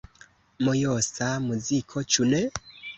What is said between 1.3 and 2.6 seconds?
muziko, ĉu ne?